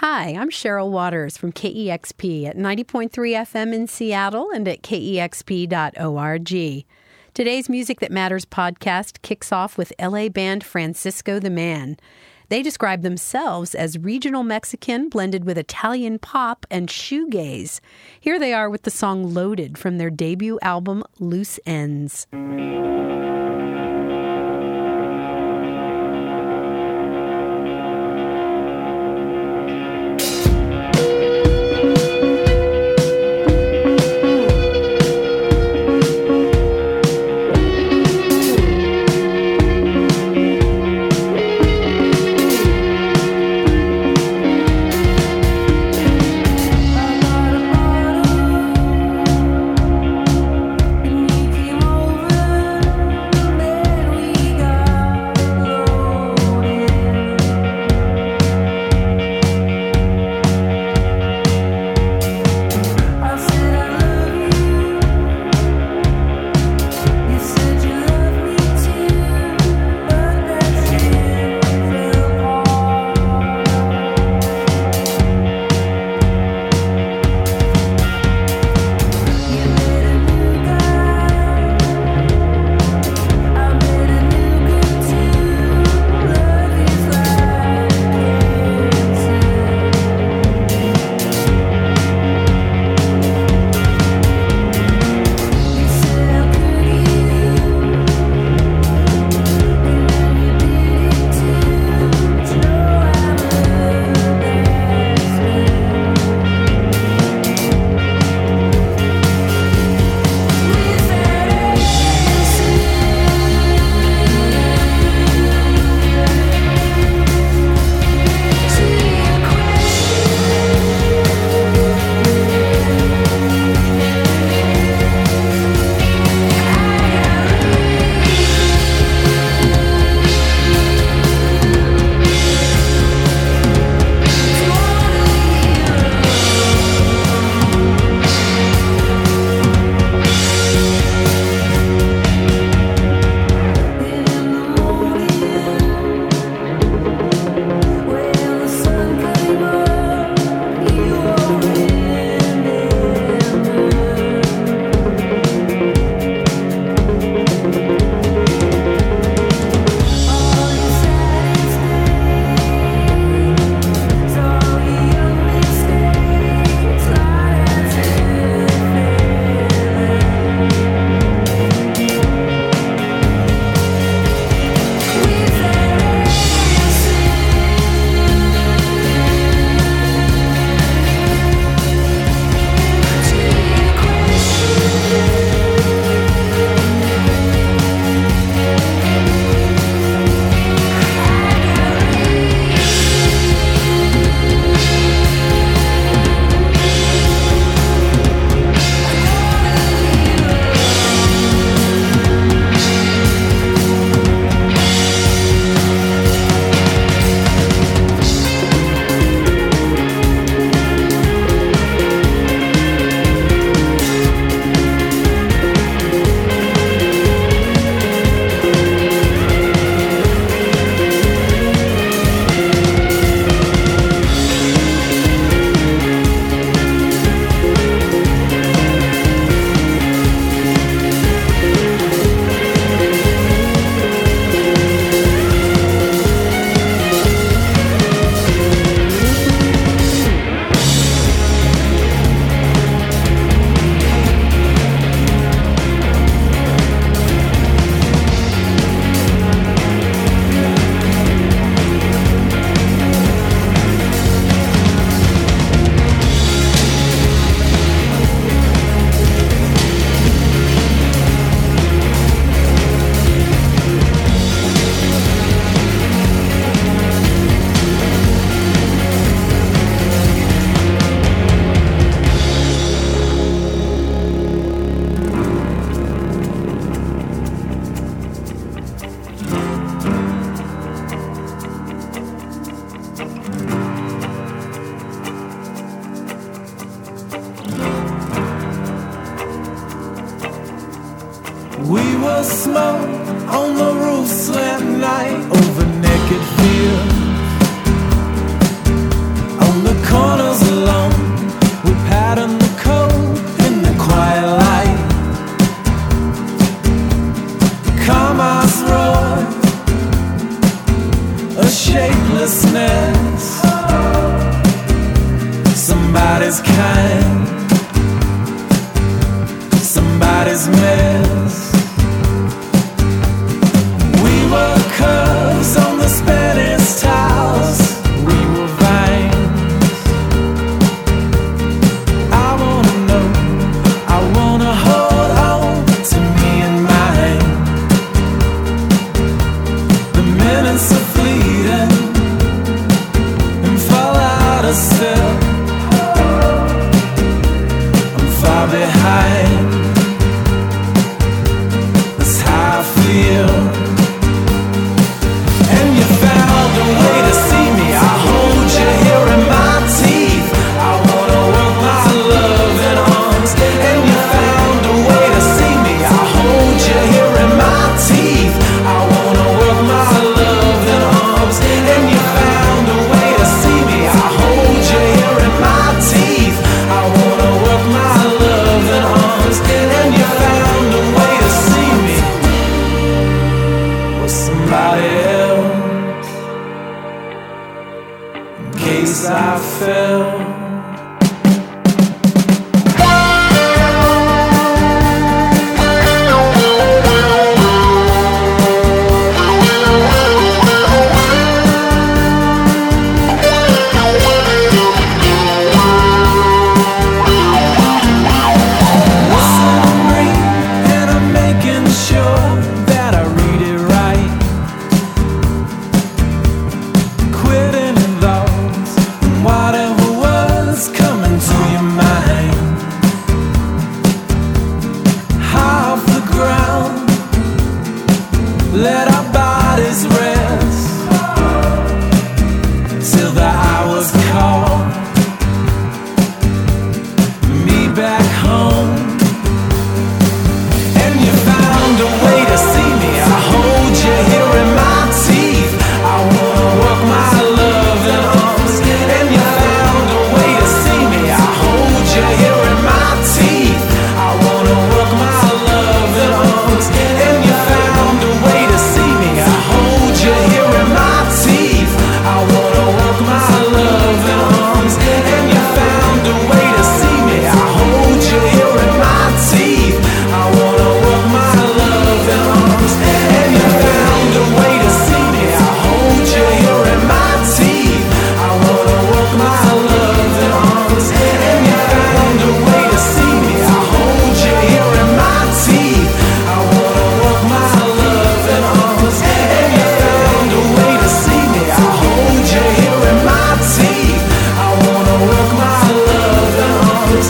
Hi, 0.00 0.34
I'm 0.34 0.50
Cheryl 0.50 0.90
Waters 0.90 1.38
from 1.38 1.52
KEXP 1.52 2.46
at 2.46 2.58
90.3 2.58 3.10
FM 3.10 3.72
in 3.72 3.86
Seattle 3.86 4.50
and 4.50 4.68
at 4.68 4.82
kexp.org. 4.82 6.84
Today's 7.32 7.68
Music 7.70 8.00
That 8.00 8.12
Matters 8.12 8.44
podcast 8.44 9.22
kicks 9.22 9.52
off 9.52 9.78
with 9.78 9.94
LA 9.98 10.28
band 10.28 10.62
Francisco 10.62 11.40
the 11.40 11.48
Man. 11.48 11.96
They 12.50 12.62
describe 12.62 13.00
themselves 13.00 13.74
as 13.74 13.98
regional 13.98 14.42
Mexican 14.42 15.08
blended 15.08 15.46
with 15.46 15.56
Italian 15.56 16.18
pop 16.18 16.66
and 16.70 16.90
shoegaze. 16.90 17.80
Here 18.20 18.38
they 18.38 18.52
are 18.52 18.68
with 18.68 18.82
the 18.82 18.90
song 18.90 19.32
Loaded 19.32 19.78
from 19.78 19.96
their 19.96 20.10
debut 20.10 20.58
album 20.60 21.04
Loose 21.18 21.58
Ends. 21.64 22.26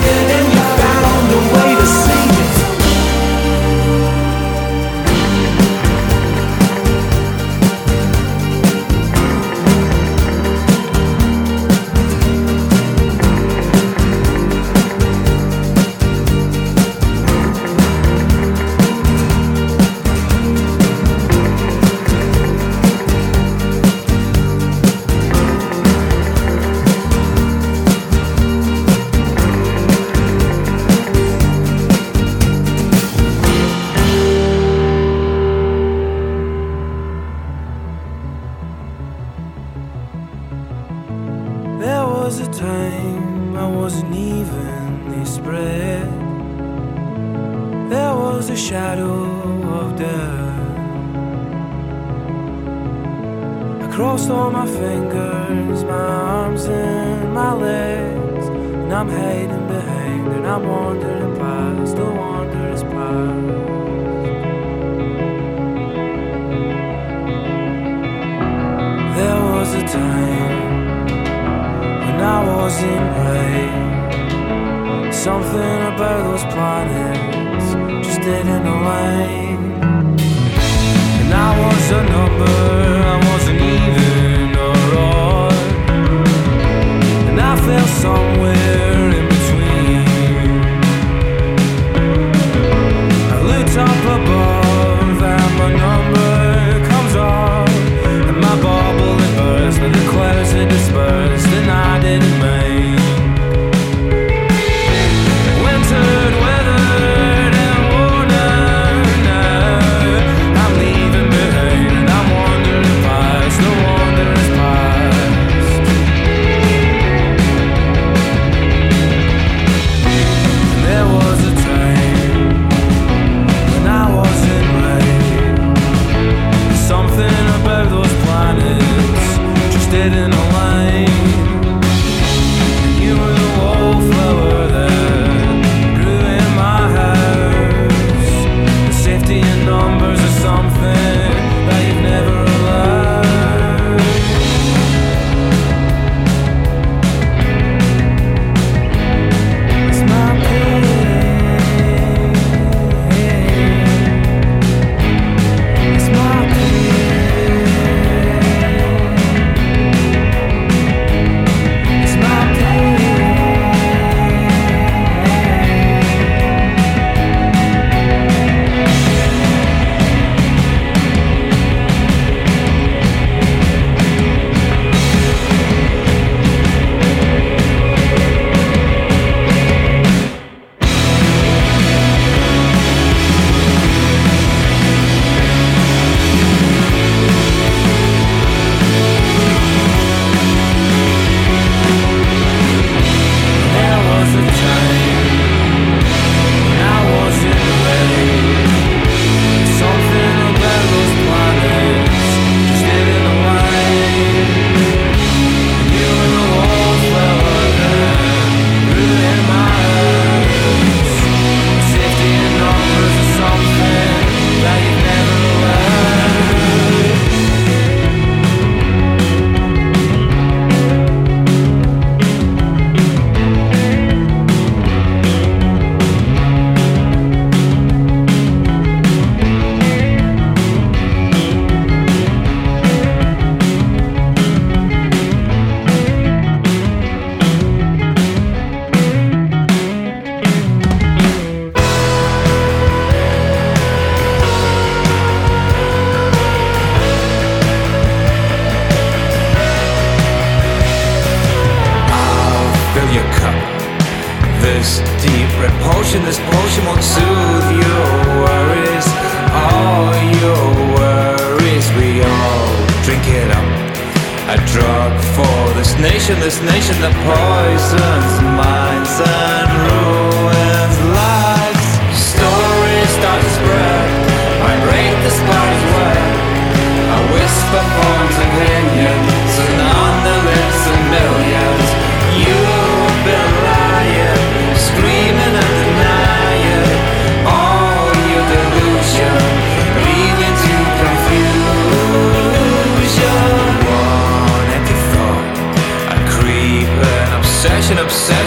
Arms. 0.08 0.35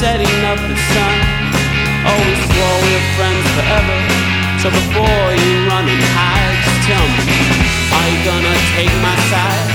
setting 0.00 0.44
up 0.48 0.56
the 0.56 0.76
sun. 0.96 1.16
Always 2.08 2.40
swore 2.48 2.76
we 2.80 2.90
were 2.96 3.08
friends 3.20 3.46
forever. 3.52 3.98
So 4.56 4.72
before 4.72 5.28
you 5.36 5.52
run 5.68 5.84
and 5.92 6.04
hide, 6.16 6.56
just 6.64 6.80
tell 6.88 7.06
me, 7.20 7.28
are 7.92 8.08
you 8.08 8.20
gonna 8.24 8.56
take 8.80 8.94
my 9.04 9.16
side? 9.28 9.68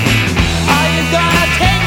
Are 0.66 0.90
you 0.98 1.04
gonna 1.14 1.46
take 1.62 1.85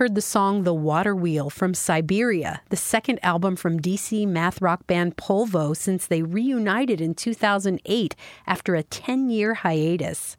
heard 0.00 0.14
the 0.14 0.22
song 0.22 0.62
The 0.62 0.72
Water 0.72 1.14
Wheel 1.14 1.50
from 1.50 1.74
Siberia, 1.74 2.62
the 2.70 2.76
second 2.76 3.18
album 3.22 3.54
from 3.54 3.78
DC 3.78 4.26
math 4.26 4.62
rock 4.62 4.86
band 4.86 5.18
Polvo 5.18 5.76
since 5.76 6.06
they 6.06 6.22
reunited 6.22 7.02
in 7.02 7.14
2008 7.14 8.16
after 8.46 8.74
a 8.74 8.82
10 8.82 9.28
year 9.28 9.52
hiatus. 9.52 10.38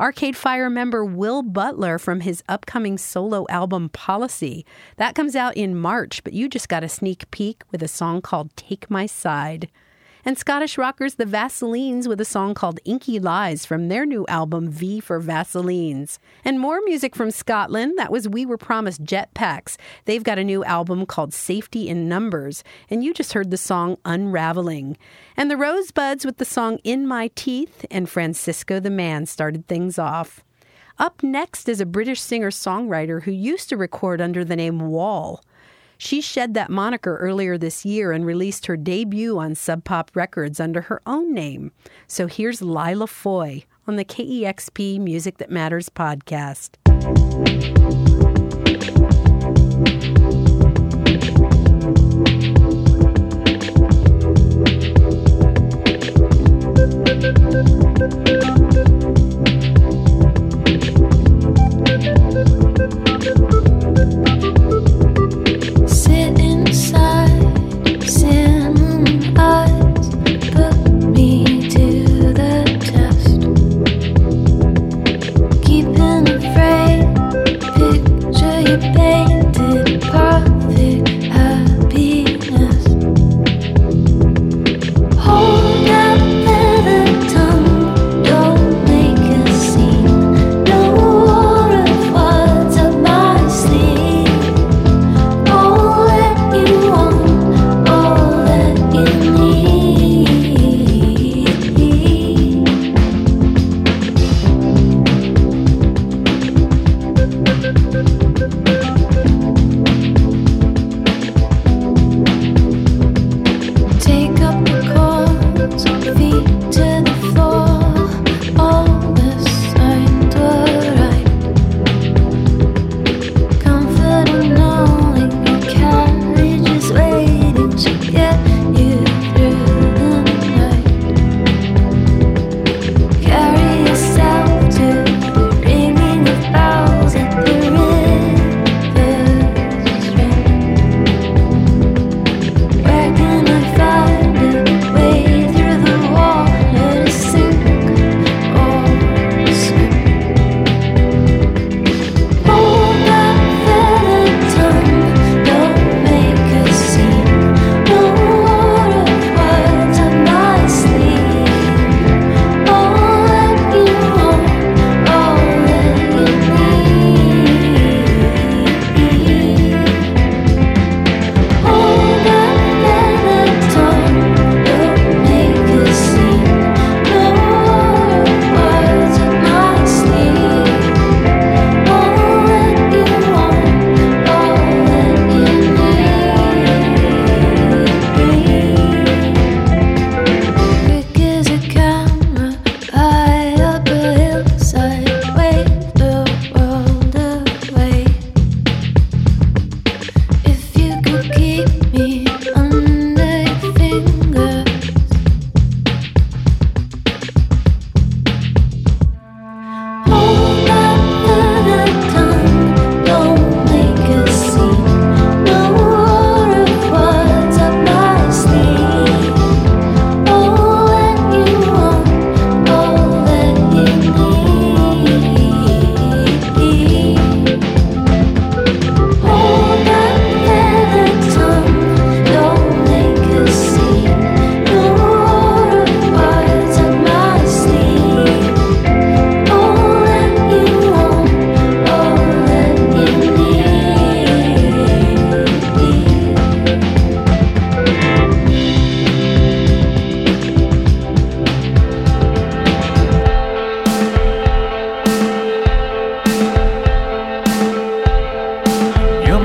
Arcade 0.00 0.34
Fire 0.34 0.70
member 0.70 1.04
Will 1.04 1.42
Butler 1.42 1.98
from 1.98 2.20
his 2.20 2.42
upcoming 2.48 2.96
solo 2.96 3.44
album 3.50 3.90
Policy. 3.90 4.64
That 4.96 5.14
comes 5.14 5.36
out 5.36 5.58
in 5.58 5.76
March, 5.76 6.24
but 6.24 6.32
you 6.32 6.48
just 6.48 6.70
got 6.70 6.82
a 6.82 6.88
sneak 6.88 7.30
peek 7.30 7.64
with 7.70 7.82
a 7.82 7.88
song 7.88 8.22
called 8.22 8.56
Take 8.56 8.90
My 8.90 9.04
Side 9.04 9.68
and 10.24 10.38
Scottish 10.38 10.78
rockers 10.78 11.14
The 11.14 11.24
Vaselines 11.24 12.06
with 12.06 12.20
a 12.20 12.24
song 12.24 12.54
called 12.54 12.80
Inky 12.84 13.18
Lies 13.18 13.66
from 13.66 13.88
their 13.88 14.06
new 14.06 14.24
album 14.28 14.70
V 14.70 15.00
for 15.00 15.20
Vaselines. 15.20 16.18
And 16.44 16.60
more 16.60 16.80
music 16.84 17.16
from 17.16 17.30
Scotland, 17.30 17.98
that 17.98 18.12
was 18.12 18.28
We 18.28 18.46
Were 18.46 18.58
Promised 18.58 19.04
Jetpacks. 19.04 19.76
They've 20.04 20.22
got 20.22 20.38
a 20.38 20.44
new 20.44 20.64
album 20.64 21.06
called 21.06 21.34
Safety 21.34 21.88
in 21.88 22.08
Numbers, 22.08 22.62
and 22.88 23.02
you 23.02 23.12
just 23.12 23.32
heard 23.32 23.50
the 23.50 23.56
song 23.56 23.96
Unraveling. 24.04 24.96
And 25.36 25.50
the 25.50 25.56
Rosebuds 25.56 26.24
with 26.24 26.36
the 26.36 26.44
song 26.44 26.78
In 26.84 27.06
My 27.06 27.30
Teeth, 27.34 27.84
and 27.90 28.08
Francisco 28.08 28.78
the 28.78 28.90
Man 28.90 29.26
started 29.26 29.66
things 29.66 29.98
off. 29.98 30.44
Up 30.98 31.22
next 31.22 31.68
is 31.68 31.80
a 31.80 31.86
British 31.86 32.20
singer 32.20 32.50
songwriter 32.50 33.22
who 33.22 33.32
used 33.32 33.68
to 33.70 33.76
record 33.76 34.20
under 34.20 34.44
the 34.44 34.56
name 34.56 34.78
Wall. 34.78 35.42
She 36.04 36.20
shed 36.20 36.54
that 36.54 36.68
moniker 36.68 37.16
earlier 37.18 37.56
this 37.56 37.84
year 37.84 38.10
and 38.10 38.26
released 38.26 38.66
her 38.66 38.76
debut 38.76 39.38
on 39.38 39.54
Sub 39.54 39.84
Pop 39.84 40.10
Records 40.14 40.58
under 40.58 40.80
her 40.80 41.00
own 41.06 41.32
name. 41.32 41.70
So 42.08 42.26
here's 42.26 42.60
Lyla 42.60 43.06
Foy 43.06 43.62
on 43.86 43.94
the 43.94 44.04
KEXP 44.04 44.98
Music 44.98 45.38
That 45.38 45.52
Matters 45.52 45.88
podcast. 45.88 46.70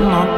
my 0.00 0.37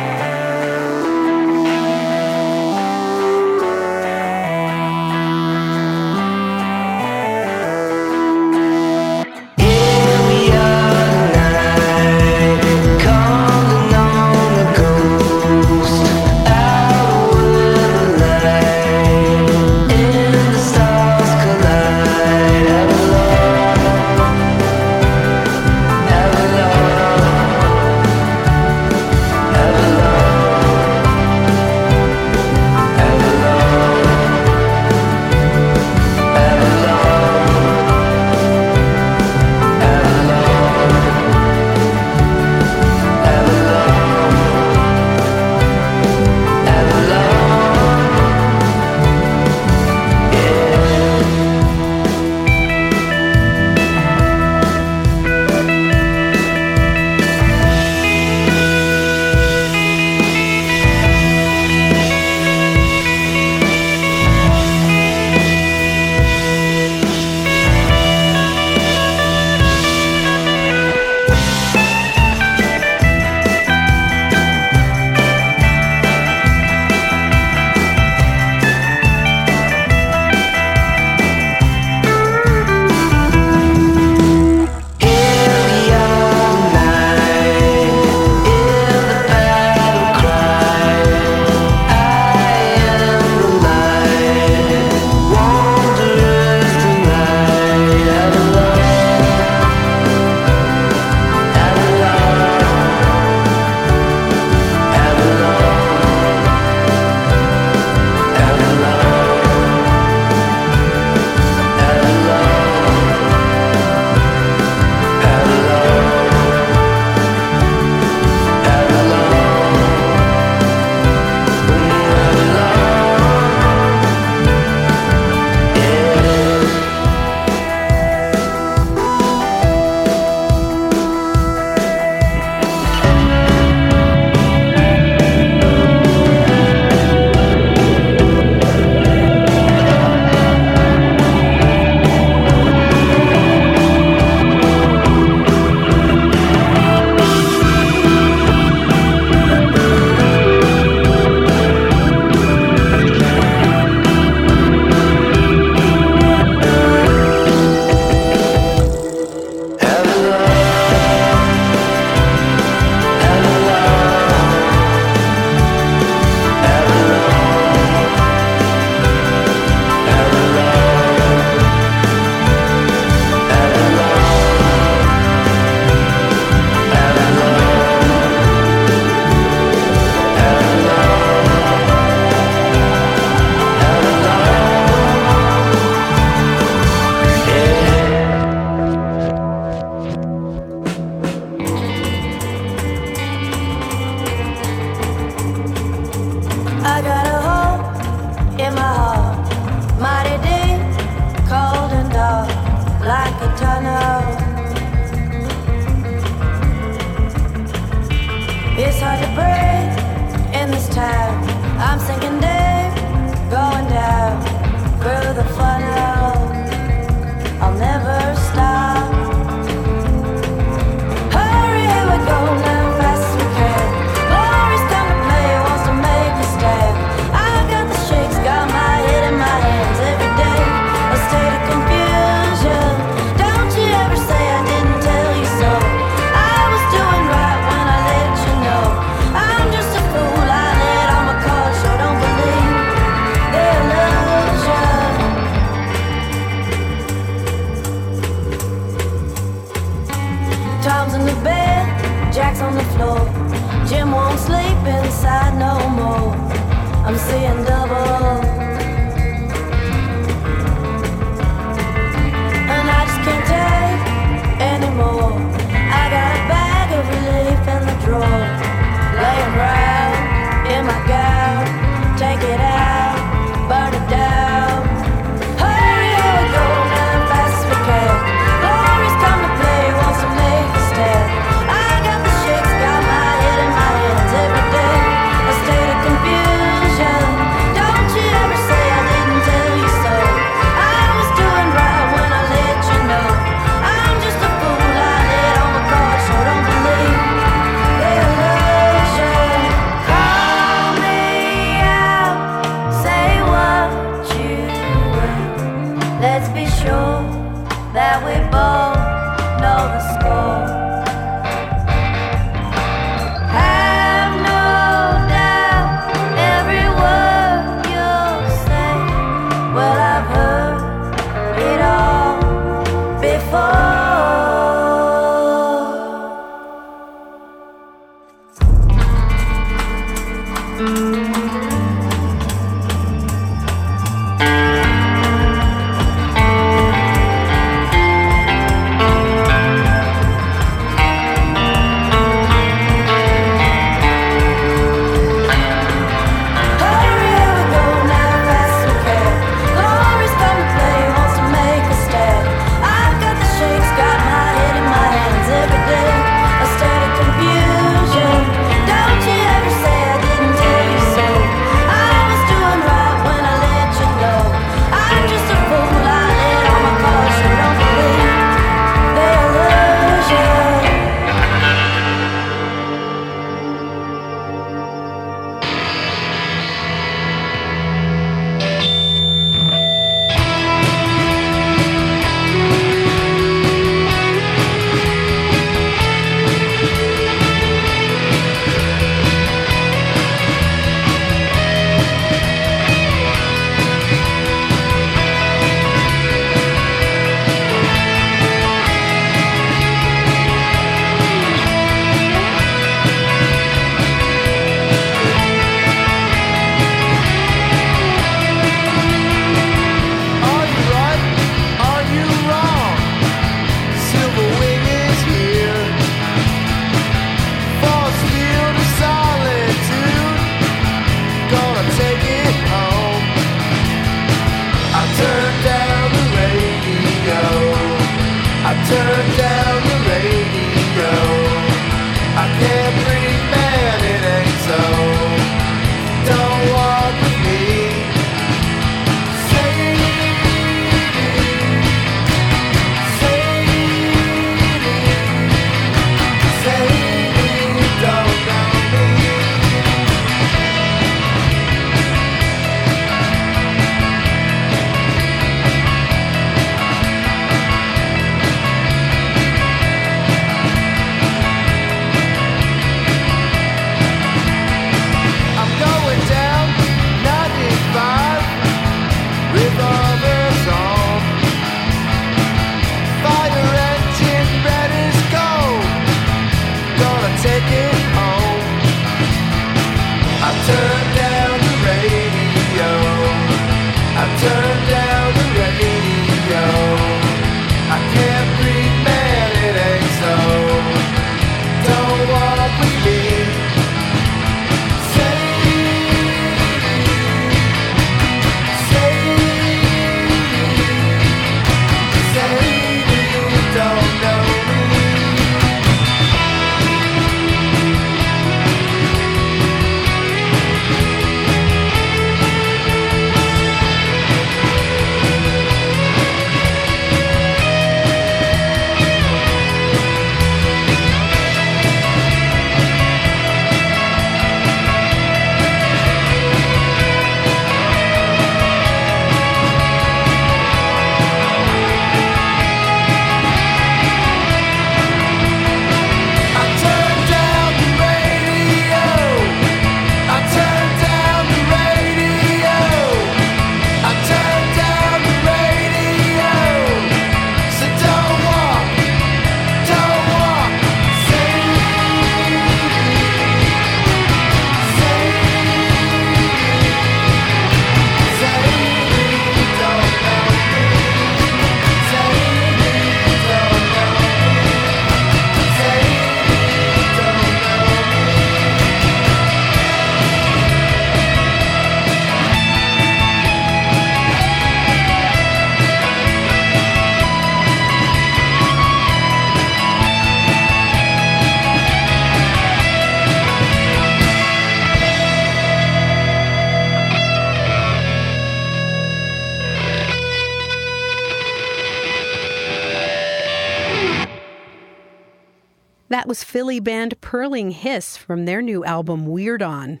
Philly 596.42 596.80
band 596.80 597.20
Purling 597.20 597.70
Hiss 597.70 598.16
from 598.16 598.44
their 598.44 598.62
new 598.62 598.84
album 598.84 599.26
Weirdon. 599.26 600.00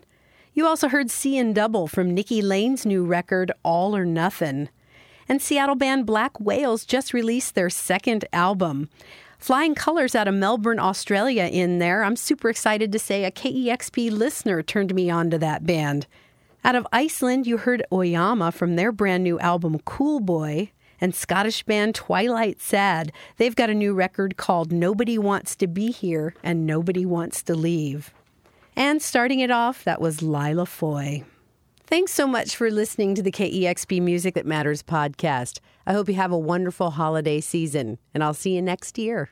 You 0.54 0.66
also 0.66 0.88
heard 0.88 1.10
Seein' 1.10 1.52
Double 1.52 1.86
from 1.86 2.14
Nikki 2.14 2.40
Lane's 2.40 2.86
new 2.86 3.04
record 3.04 3.52
All 3.62 3.94
or 3.94 4.04
Nothing. 4.04 4.68
And 5.28 5.42
Seattle 5.42 5.74
band 5.74 6.06
Black 6.06 6.38
Whales 6.40 6.84
just 6.84 7.12
released 7.12 7.54
their 7.54 7.68
second 7.68 8.24
album. 8.32 8.88
Flyying 9.38 9.74
Colours 9.74 10.14
out 10.14 10.28
of 10.28 10.34
Melbourne, 10.34 10.78
Australia, 10.78 11.44
in 11.44 11.78
there. 11.78 12.02
I'm 12.02 12.16
super 12.16 12.48
excited 12.48 12.90
to 12.92 12.98
say 12.98 13.24
a 13.24 13.30
KEXP 13.30 14.10
listener 14.10 14.62
turned 14.62 14.94
me 14.94 15.10
on 15.10 15.30
to 15.30 15.38
that 15.38 15.66
band. 15.66 16.06
Out 16.64 16.74
of 16.74 16.86
Iceland, 16.92 17.46
you 17.46 17.58
heard 17.58 17.84
Oyama 17.92 18.50
from 18.50 18.76
their 18.76 18.92
brand 18.92 19.22
new 19.22 19.38
album 19.38 19.78
Coolboy. 19.80 20.68
And 21.00 21.14
Scottish 21.14 21.62
band 21.62 21.94
Twilight 21.94 22.60
Sad. 22.60 23.12
They've 23.36 23.56
got 23.56 23.70
a 23.70 23.74
new 23.74 23.94
record 23.94 24.36
called 24.36 24.72
Nobody 24.72 25.18
Wants 25.18 25.54
to 25.56 25.66
Be 25.66 25.90
Here 25.90 26.34
and 26.42 26.66
Nobody 26.66 27.04
Wants 27.04 27.42
to 27.44 27.54
Leave. 27.54 28.12
And 28.74 29.00
starting 29.00 29.40
it 29.40 29.50
off, 29.50 29.84
that 29.84 30.00
was 30.00 30.22
Lyla 30.22 30.66
Foy. 30.66 31.24
Thanks 31.86 32.12
so 32.12 32.26
much 32.26 32.56
for 32.56 32.70
listening 32.70 33.14
to 33.14 33.22
the 33.22 33.30
KEXP 33.30 34.02
Music 34.02 34.34
That 34.34 34.44
Matters 34.44 34.82
podcast. 34.82 35.60
I 35.86 35.92
hope 35.92 36.08
you 36.08 36.14
have 36.16 36.32
a 36.32 36.38
wonderful 36.38 36.90
holiday 36.90 37.40
season, 37.40 37.98
and 38.12 38.24
I'll 38.24 38.34
see 38.34 38.56
you 38.56 38.62
next 38.62 38.98
year. 38.98 39.30